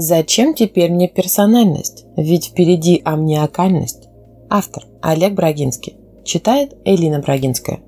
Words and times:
Зачем 0.00 0.54
теперь 0.54 0.92
мне 0.92 1.08
персональность? 1.08 2.04
Ведь 2.16 2.44
впереди 2.46 3.02
амниакальность. 3.04 4.06
Автор 4.48 4.84
Олег 5.02 5.32
Брагинский. 5.32 5.96
Читает 6.24 6.76
Элина 6.84 7.18
Брагинская. 7.18 7.80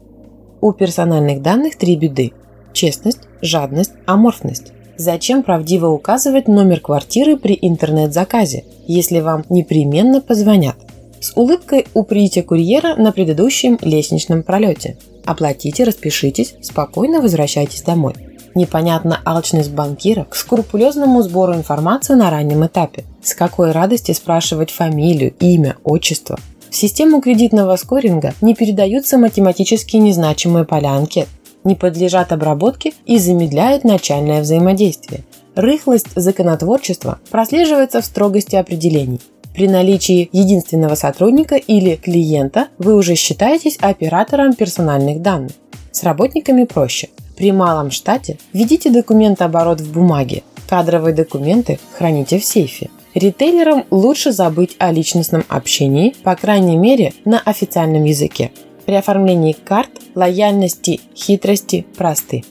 У 0.60 0.72
персональных 0.72 1.40
данных 1.40 1.78
три 1.78 1.94
беды. 1.94 2.32
Честность, 2.72 3.20
жадность, 3.42 3.92
аморфность. 4.06 4.72
Зачем 4.96 5.44
правдиво 5.44 5.86
указывать 5.86 6.48
номер 6.48 6.80
квартиры 6.80 7.36
при 7.36 7.56
интернет-заказе, 7.62 8.64
если 8.88 9.20
вам 9.20 9.44
непременно 9.48 10.20
позвонят? 10.20 10.78
С 11.20 11.36
улыбкой 11.36 11.86
уприте 11.94 12.42
курьера 12.42 12.96
на 12.96 13.12
предыдущем 13.12 13.78
лестничном 13.82 14.42
пролете. 14.42 14.98
Оплатите, 15.24 15.84
распишитесь, 15.84 16.56
спокойно 16.60 17.20
возвращайтесь 17.20 17.82
домой. 17.82 18.14
Непонятна 18.54 19.20
алчность 19.24 19.72
банкира 19.72 20.24
к 20.24 20.34
скрупулезному 20.34 21.22
сбору 21.22 21.54
информации 21.54 22.14
на 22.14 22.30
раннем 22.30 22.66
этапе. 22.66 23.04
С 23.22 23.34
какой 23.34 23.70
радости 23.70 24.12
спрашивать 24.12 24.70
фамилию, 24.70 25.34
имя, 25.38 25.76
отчество. 25.84 26.38
В 26.70 26.76
систему 26.76 27.20
кредитного 27.20 27.76
скоринга 27.76 28.34
не 28.40 28.54
передаются 28.54 29.18
математически 29.18 29.96
незначимые 29.96 30.64
поля 30.64 30.90
анкет, 30.90 31.28
не 31.64 31.74
подлежат 31.74 32.32
обработке 32.32 32.92
и 33.06 33.18
замедляют 33.18 33.84
начальное 33.84 34.40
взаимодействие. 34.40 35.24
Рыхлость 35.54 36.08
законотворчества 36.14 37.18
прослеживается 37.30 38.00
в 38.00 38.06
строгости 38.06 38.56
определений. 38.56 39.20
При 39.54 39.68
наличии 39.68 40.28
единственного 40.32 40.94
сотрудника 40.94 41.56
или 41.56 41.96
клиента 41.96 42.68
вы 42.78 42.94
уже 42.94 43.16
считаетесь 43.16 43.76
оператором 43.80 44.54
персональных 44.54 45.22
данных. 45.22 45.52
С 45.90 46.04
работниками 46.04 46.64
проще. 46.64 47.08
При 47.40 47.52
малом 47.52 47.90
штате 47.90 48.36
введите 48.52 48.90
документооборот 48.90 49.80
в 49.80 49.90
бумаге. 49.94 50.42
Кадровые 50.68 51.14
документы 51.14 51.80
храните 51.96 52.38
в 52.38 52.44
сейфе. 52.44 52.90
Ритейлерам 53.14 53.86
лучше 53.90 54.30
забыть 54.32 54.76
о 54.78 54.92
личностном 54.92 55.44
общении, 55.48 56.14
по 56.22 56.36
крайней 56.36 56.76
мере, 56.76 57.14
на 57.24 57.40
официальном 57.40 58.04
языке. 58.04 58.52
При 58.84 58.94
оформлении 58.94 59.52
карт 59.54 59.88
лояльности, 60.14 61.00
хитрости 61.16 61.86
просты. 61.96 62.44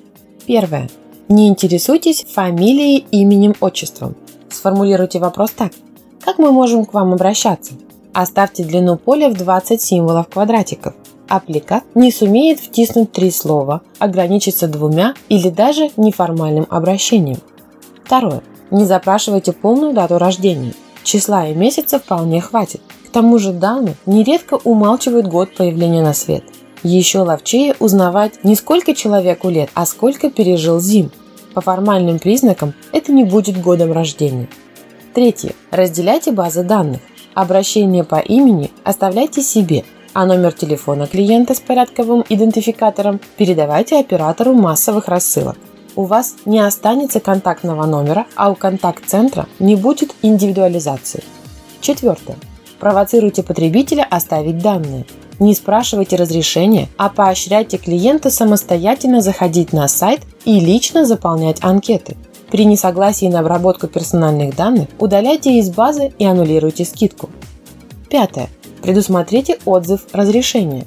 Первое. 0.47 0.89
Не 1.27 1.49
интересуйтесь 1.49 2.25
фамилией, 2.27 3.05
именем, 3.11 3.53
отчеством. 3.59 4.15
Сформулируйте 4.49 5.19
вопрос 5.19 5.51
так. 5.51 5.71
Как 6.25 6.39
мы 6.39 6.51
можем 6.51 6.85
к 6.85 6.95
вам 6.95 7.13
обращаться? 7.13 7.73
Оставьте 8.11 8.63
длину 8.63 8.97
поля 8.97 9.29
в 9.29 9.35
20 9.35 9.79
символов 9.79 10.29
квадратиков. 10.29 10.95
Аппликат 11.29 11.83
не 11.93 12.11
сумеет 12.11 12.59
втиснуть 12.59 13.11
три 13.11 13.29
слова, 13.29 13.81
ограничиться 13.99 14.67
двумя 14.67 15.13
или 15.29 15.49
даже 15.49 15.91
неформальным 15.95 16.65
обращением. 16.71 17.37
Второе. 18.03 18.41
Не 18.71 18.85
запрашивайте 18.85 19.53
полную 19.53 19.93
дату 19.93 20.17
рождения. 20.17 20.73
Числа 21.03 21.47
и 21.47 21.53
месяца 21.53 21.99
вполне 21.99 22.41
хватит. 22.41 22.81
К 23.07 23.11
тому 23.11 23.37
же 23.37 23.53
данные 23.53 23.95
нередко 24.07 24.55
умалчивают 24.63 25.27
год 25.27 25.55
появления 25.55 26.01
на 26.01 26.13
свет. 26.13 26.43
Еще 26.81 27.19
ловчее 27.19 27.75
узнавать 27.79 28.43
не 28.43 28.55
сколько 28.55 28.95
человеку 28.95 29.49
лет, 29.49 29.69
а 29.75 29.85
сколько 29.85 30.31
пережил 30.31 30.79
зим. 30.79 31.11
По 31.53 31.61
формальным 31.61 32.17
признакам 32.17 32.73
это 32.91 33.11
не 33.11 33.23
будет 33.23 33.61
годом 33.61 33.91
рождения. 33.91 34.49
Третье. 35.13 35.53
Разделяйте 35.69 36.31
базы 36.31 36.63
данных. 36.63 37.01
Обращение 37.35 38.03
по 38.03 38.15
имени 38.15 38.71
оставляйте 38.83 39.43
себе, 39.43 39.83
а 40.13 40.25
номер 40.25 40.53
телефона 40.53 41.07
клиента 41.07 41.53
с 41.53 41.59
порядковым 41.59 42.23
идентификатором 42.27 43.19
передавайте 43.37 43.99
оператору 43.99 44.53
массовых 44.53 45.07
рассылок. 45.07 45.57
У 45.95 46.03
вас 46.03 46.35
не 46.45 46.59
останется 46.59 47.19
контактного 47.19 47.85
номера, 47.85 48.25
а 48.35 48.51
у 48.51 48.55
контакт-центра 48.55 49.47
не 49.59 49.75
будет 49.75 50.13
индивидуализации. 50.21 51.23
Четвертое. 51.81 52.37
Провоцируйте 52.79 53.43
потребителя 53.43 54.07
оставить 54.09 54.59
данные. 54.59 55.05
Не 55.39 55.53
спрашивайте 55.53 56.15
разрешения, 56.15 56.87
а 56.97 57.09
поощряйте 57.09 57.77
клиента 57.77 58.29
самостоятельно 58.29 59.21
заходить 59.21 59.73
на 59.73 59.87
сайт 59.87 60.21
и 60.45 60.59
лично 60.59 61.05
заполнять 61.05 61.63
анкеты– 61.63 62.17
при 62.51 62.65
несогласии 62.65 63.27
на 63.27 63.39
обработку 63.39 63.87
персональных 63.87 64.55
данных 64.55 64.87
удаляйте 64.97 65.59
из 65.59 65.69
базы 65.69 66.11
и 66.17 66.25
аннулируйте 66.25 66.83
скидку. 66.83 67.29
Пятое. 68.09 68.49
Предусмотрите 68.81 69.57
отзыв 69.65 70.01
разрешения. 70.13 70.85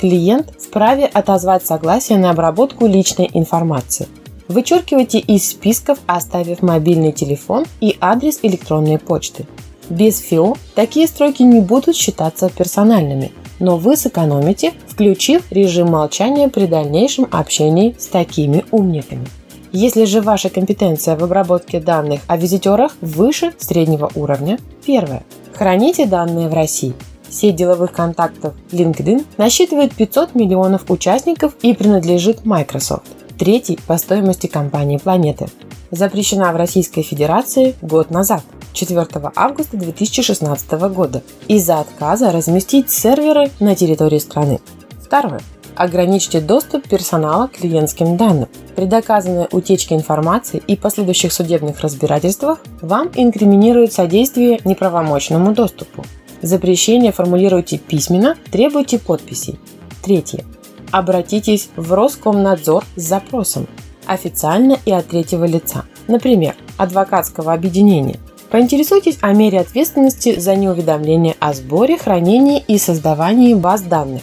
Клиент 0.00 0.52
вправе 0.58 1.06
отозвать 1.06 1.66
согласие 1.66 2.18
на 2.18 2.30
обработку 2.30 2.86
личной 2.86 3.30
информации. 3.32 4.08
Вычеркивайте 4.48 5.18
из 5.18 5.48
списков, 5.48 5.98
оставив 6.06 6.62
мобильный 6.62 7.12
телефон 7.12 7.66
и 7.80 7.96
адрес 8.00 8.40
электронной 8.42 8.98
почты. 8.98 9.46
Без 9.88 10.18
ФИО 10.20 10.56
такие 10.74 11.06
строки 11.06 11.42
не 11.42 11.60
будут 11.60 11.96
считаться 11.96 12.48
персональными, 12.48 13.32
но 13.58 13.76
вы 13.76 13.96
сэкономите, 13.96 14.72
включив 14.86 15.42
режим 15.50 15.90
молчания 15.90 16.48
при 16.48 16.66
дальнейшем 16.66 17.28
общении 17.30 17.94
с 17.98 18.06
такими 18.06 18.64
умниками. 18.70 19.26
Если 19.72 20.04
же 20.04 20.20
ваша 20.20 20.48
компетенция 20.48 21.16
в 21.16 21.22
обработке 21.22 21.78
данных 21.78 22.20
о 22.26 22.36
визитерах 22.36 22.96
выше 23.00 23.52
среднего 23.58 24.10
уровня, 24.14 24.58
первое. 24.84 25.22
Храните 25.54 26.06
данные 26.06 26.48
в 26.48 26.54
России. 26.54 26.94
Сеть 27.30 27.54
деловых 27.54 27.92
контактов 27.92 28.54
LinkedIn 28.72 29.24
насчитывает 29.36 29.94
500 29.94 30.34
миллионов 30.34 30.90
участников 30.90 31.54
и 31.62 31.74
принадлежит 31.74 32.44
Microsoft, 32.44 33.04
третий 33.38 33.78
по 33.86 33.96
стоимости 33.98 34.48
компании 34.48 34.98
планеты. 34.98 35.46
Запрещена 35.92 36.52
в 36.52 36.56
Российской 36.56 37.02
Федерации 37.02 37.76
год 37.82 38.10
назад, 38.10 38.42
4 38.72 39.06
августа 39.36 39.76
2016 39.76 40.72
года, 40.92 41.22
из-за 41.46 41.80
отказа 41.80 42.32
разместить 42.32 42.90
серверы 42.90 43.50
на 43.60 43.76
территории 43.76 44.18
страны. 44.18 44.60
Второе. 45.00 45.40
Ограничьте 45.76 46.40
доступ 46.40 46.88
персонала 46.88 47.46
к 47.46 47.52
клиентским 47.52 48.16
данным. 48.16 48.48
При 48.74 48.84
доказанной 48.86 49.46
утечке 49.52 49.94
информации 49.94 50.62
и 50.66 50.76
последующих 50.76 51.32
судебных 51.32 51.80
разбирательствах 51.80 52.58
вам 52.82 53.10
инкриминируют 53.14 53.92
содействие 53.92 54.60
неправомочному 54.64 55.54
доступу. 55.54 56.04
Запрещение 56.42 57.12
формулируйте 57.12 57.78
письменно, 57.78 58.36
требуйте 58.50 58.98
подписей. 58.98 59.58
Третье. 60.02 60.44
Обратитесь 60.90 61.68
в 61.76 61.92
Роскомнадзор 61.92 62.84
с 62.96 63.02
запросом 63.02 63.66
официально 64.06 64.78
и 64.84 64.92
от 64.92 65.08
третьего 65.08 65.44
лица, 65.44 65.84
например, 66.08 66.56
адвокатского 66.78 67.52
объединения. 67.52 68.18
Поинтересуйтесь 68.50 69.18
о 69.20 69.32
мере 69.32 69.60
ответственности 69.60 70.40
за 70.40 70.56
неуведомление 70.56 71.36
о 71.38 71.52
сборе, 71.52 71.96
хранении 71.96 72.64
и 72.66 72.78
создавании 72.78 73.54
баз 73.54 73.82
данных 73.82 74.22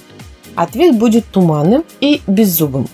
Ответ 0.58 0.98
будет 0.98 1.24
туманным 1.26 1.84
и 2.02 2.20
беззубым. 2.26 2.88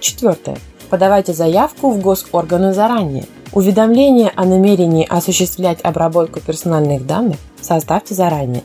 Четвертое. 0.00 0.58
Подавайте 0.90 1.32
заявку 1.32 1.90
в 1.90 2.00
госорганы 2.00 2.74
заранее. 2.74 3.26
Уведомление 3.52 4.32
о 4.34 4.44
намерении 4.44 5.06
осуществлять 5.08 5.80
обработку 5.82 6.40
персональных 6.40 7.06
данных 7.06 7.36
составьте 7.66 8.14
заранее. 8.14 8.62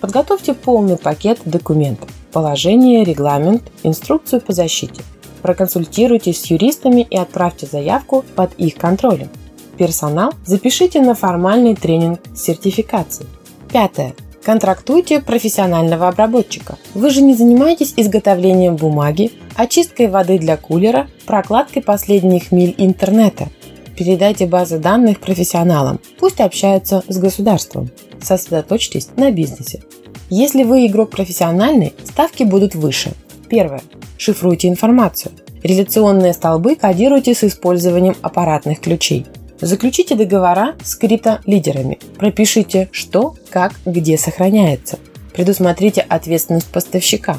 Подготовьте 0.00 0.54
полный 0.54 0.96
пакет 0.96 1.40
документов. 1.44 2.08
Положение, 2.32 3.04
регламент, 3.04 3.62
инструкцию 3.82 4.40
по 4.40 4.52
защите. 4.52 5.02
Проконсультируйтесь 5.42 6.40
с 6.40 6.46
юристами 6.46 7.06
и 7.08 7.16
отправьте 7.16 7.66
заявку 7.66 8.24
под 8.34 8.54
их 8.54 8.76
контролем. 8.76 9.28
Персонал 9.76 10.32
запишите 10.46 11.00
на 11.00 11.14
формальный 11.14 11.74
тренинг 11.74 12.20
сертификации. 12.34 13.26
Пятое. 13.70 14.14
Контрактуйте 14.42 15.20
профессионального 15.20 16.08
обработчика. 16.08 16.76
Вы 16.94 17.10
же 17.10 17.22
не 17.22 17.34
занимаетесь 17.34 17.94
изготовлением 17.96 18.76
бумаги, 18.76 19.32
очисткой 19.56 20.08
воды 20.08 20.38
для 20.38 20.56
кулера, 20.56 21.08
прокладкой 21.24 21.82
последних 21.82 22.52
миль 22.52 22.74
интернета. 22.76 23.48
Передайте 23.96 24.46
базы 24.46 24.78
данных 24.78 25.20
профессионалам. 25.20 26.00
Пусть 26.18 26.40
общаются 26.40 27.04
с 27.08 27.18
государством. 27.18 27.90
Сосредоточьтесь 28.20 29.08
на 29.16 29.30
бизнесе. 29.30 29.82
Если 30.30 30.64
вы 30.64 30.86
игрок 30.86 31.10
профессиональный, 31.10 31.92
ставки 32.04 32.42
будут 32.42 32.74
выше. 32.74 33.12
Первое. 33.48 33.82
Шифруйте 34.16 34.68
информацию. 34.68 35.32
Реляционные 35.62 36.32
столбы 36.32 36.74
кодируйте 36.74 37.34
с 37.34 37.44
использованием 37.44 38.16
аппаратных 38.20 38.80
ключей. 38.80 39.26
Заключите 39.60 40.16
договора 40.16 40.74
с 40.82 40.96
криптолидерами. 40.96 41.98
Пропишите, 42.18 42.88
что, 42.90 43.36
как, 43.48 43.74
где 43.86 44.18
сохраняется. 44.18 44.98
Предусмотрите 45.32 46.00
ответственность 46.00 46.70
поставщика. 46.70 47.38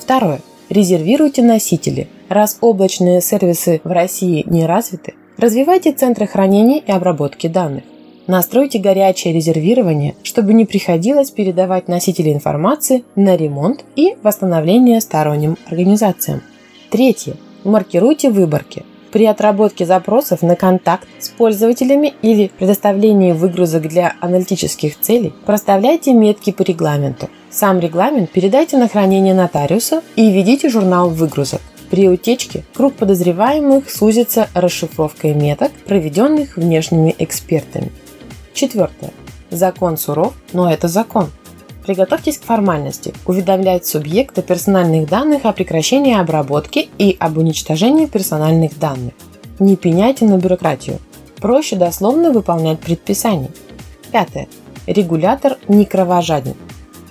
Второе. 0.00 0.40
Резервируйте 0.68 1.42
носители. 1.42 2.08
Раз 2.28 2.58
облачные 2.60 3.20
сервисы 3.20 3.80
в 3.82 3.90
России 3.90 4.44
не 4.46 4.66
развиты, 4.66 5.14
развивайте 5.36 5.92
центры 5.92 6.26
хранения 6.26 6.78
и 6.78 6.90
обработки 6.90 7.46
данных. 7.46 7.84
Настройте 8.26 8.78
горячее 8.78 9.32
резервирование, 9.32 10.16
чтобы 10.24 10.52
не 10.52 10.64
приходилось 10.64 11.30
передавать 11.30 11.86
носители 11.86 12.32
информации 12.32 13.04
на 13.14 13.36
ремонт 13.36 13.84
и 13.94 14.16
восстановление 14.22 15.00
сторонним 15.00 15.56
организациям. 15.66 16.42
Третье. 16.90 17.34
Маркируйте 17.64 18.30
выборки– 18.30 18.84
При 19.12 19.24
отработке 19.24 19.86
запросов 19.86 20.42
на 20.42 20.56
контакт 20.56 21.08
с 21.18 21.30
пользователями 21.30 22.12
или 22.20 22.50
предоставлении 22.58 23.32
выгрузок 23.32 23.88
для 23.88 24.14
аналитических 24.20 25.00
целей 25.00 25.32
проставляйте 25.46 26.12
метки 26.12 26.52
по 26.52 26.62
регламенту. 26.62 27.30
Сам 27.50 27.78
регламент 27.78 28.30
передайте 28.30 28.76
на 28.76 28.88
хранение 28.88 29.34
нотариуса 29.34 30.02
и 30.16 30.30
введите 30.30 30.68
журнал 30.68 31.08
выгрузок. 31.08 31.62
При 31.90 32.08
утечке 32.08 32.64
круг 32.74 32.94
подозреваемых 32.94 33.90
сузится 33.90 34.48
расшифровкой 34.54 35.34
меток, 35.34 35.72
проведенных 35.86 36.56
внешними 36.56 37.14
экспертами. 37.18 37.92
Четвертое. 38.54 39.12
Закон 39.50 39.96
суров, 39.96 40.34
но 40.52 40.70
это 40.70 40.88
закон. 40.88 41.30
Приготовьтесь 41.84 42.38
к 42.38 42.44
формальности 42.44 43.14
уведомлять 43.26 43.86
субъекта 43.86 44.42
персональных 44.42 45.08
данных 45.08 45.44
о 45.44 45.52
прекращении 45.52 46.18
обработки 46.18 46.88
и 46.98 47.16
об 47.20 47.38
уничтожении 47.38 48.06
персональных 48.06 48.76
данных. 48.78 49.14
Не 49.60 49.76
пеняйте 49.76 50.24
на 50.24 50.38
бюрократию. 50.38 50.98
Проще 51.36 51.76
дословно 51.76 52.32
выполнять 52.32 52.80
предписания. 52.80 53.50
Пятое. 54.10 54.48
Регулятор 54.86 55.58
не 55.68 55.84
кровожаден. 55.84 56.56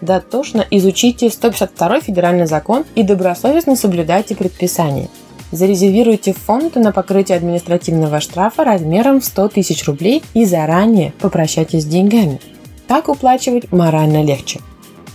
Дотошно 0.05 0.63
изучите 0.69 1.31
152 1.31 1.99
федеральный 2.01 2.45
закон 2.45 2.85
и 2.93 3.01
добросовестно 3.01 3.75
соблюдайте 3.75 4.35
предписания. 4.35 5.09
Зарезервируйте 5.51 6.33
фонд 6.33 6.75
на 6.75 6.91
покрытие 6.91 7.37
административного 7.37 8.19
штрафа 8.19 8.63
размером 8.63 9.19
в 9.19 9.25
100 9.25 9.47
тысяч 9.49 9.83
рублей 9.85 10.21
и 10.35 10.45
заранее 10.45 11.11
попрощайтесь 11.19 11.83
с 11.83 11.87
деньгами. 11.87 12.39
Так 12.87 13.09
уплачивать 13.09 13.71
морально 13.71 14.23
легче. 14.23 14.59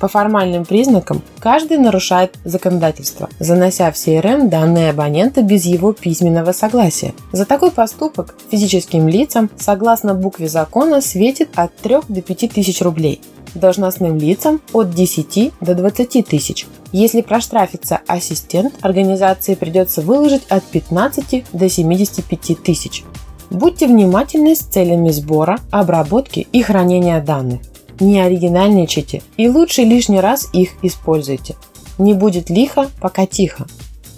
По 0.01 0.09
формальным 0.09 0.65
признакам 0.65 1.21
каждый 1.41 1.77
нарушает 1.77 2.39
законодательство, 2.45 3.29
занося 3.39 3.93
в 3.93 3.97
CRM 3.97 4.49
данные 4.49 4.91
абонента 4.91 5.43
без 5.43 5.67
его 5.67 5.93
письменного 5.93 6.53
согласия. 6.53 7.13
За 7.33 7.45
такой 7.45 7.71
поступок 7.71 8.35
физическим 8.51 9.09
лицам, 9.09 9.51
согласно 9.59 10.15
букве 10.15 10.49
закона, 10.49 11.03
светит 11.03 11.51
от 11.55 11.77
3 11.77 11.97
до 12.09 12.23
5 12.23 12.51
тысяч 12.51 12.81
рублей, 12.81 13.21
должностным 13.55 14.17
лицам 14.17 14.63
от 14.73 14.91
10 14.95 15.53
до 15.61 15.75
20 15.75 16.27
тысяч. 16.27 16.67
Если 16.93 17.21
проштрафится 17.21 18.01
ассистент, 18.07 18.73
организации 18.81 19.55
придется 19.55 20.01
выложить 20.01 20.47
от 20.49 20.65
15 20.65 21.45
до 21.53 21.69
75 21.69 22.63
тысяч. 22.63 23.05
Будьте 23.51 23.87
внимательны 23.87 24.55
с 24.55 24.61
целями 24.61 25.11
сбора, 25.11 25.59
обработки 25.71 26.47
и 26.53 26.63
хранения 26.63 27.21
данных. 27.21 27.61
Не 28.01 28.21
оригинальничайте 28.21 29.23
и 29.37 29.49
лучше 29.49 29.83
лишний 29.83 30.21
раз 30.21 30.49
их 30.53 30.71
используйте. 30.83 31.57
Не 31.99 32.15
будет 32.15 32.49
лихо, 32.49 32.89
пока 33.01 33.27
тихо. 33.27 33.67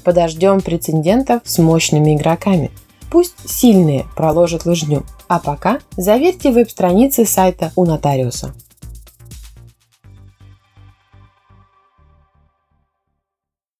Подождем 0.05 0.61
прецедентов 0.61 1.43
с 1.44 1.58
мощными 1.58 2.14
игроками. 2.17 2.70
Пусть 3.11 3.34
сильные 3.44 4.06
проложат 4.17 4.64
лыжню. 4.64 5.05
А 5.29 5.38
пока 5.38 5.81
заверьте 5.96 6.52
веб-страницы 6.52 7.25
сайта 7.25 7.73
у 7.76 7.84
нотариуса. 7.84 8.55